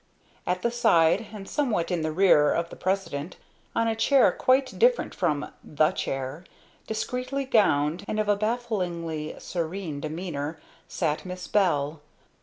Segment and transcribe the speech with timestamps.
[0.47, 3.37] At the side, and somewhat in the rear of the President,
[3.75, 6.43] on a chair quite different from "the chair,"
[6.87, 12.01] discreetly gowned and of a bafflingly serene demeanor, sat Miss Bell.